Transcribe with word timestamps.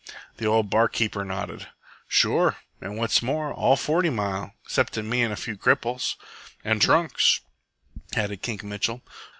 The 0.37 0.47
old 0.47 0.67
bar 0.71 0.87
keeper 0.87 1.23
nodded. 1.23 1.67
"Sure, 2.07 2.57
an' 2.81 2.95
what's 2.95 3.21
more, 3.21 3.53
all 3.53 3.75
Forty 3.75 4.09
Mile, 4.09 4.51
exceptin' 4.65 5.07
me 5.07 5.21
an' 5.23 5.31
a 5.31 5.35
few 5.35 5.55
cripples." 5.55 6.15
"And 6.63 6.81
drunks," 6.81 7.41
added 8.15 8.41
Kink 8.41 8.63
Mitchell. 8.63 9.03